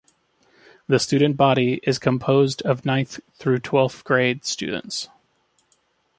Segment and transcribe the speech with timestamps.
[0.87, 5.09] The student body is composed of ninth through twelfth grade students.